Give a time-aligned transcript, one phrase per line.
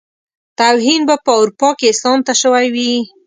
[0.59, 2.91] توهين به په اروپا کې اسلام ته شوی وي.